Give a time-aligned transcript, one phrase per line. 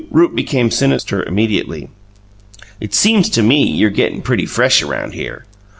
[0.09, 1.87] Rupe became sinister immediately.
[2.79, 5.45] "It seems to me you're gettin' pretty fresh around here."